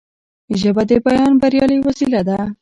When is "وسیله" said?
1.87-2.21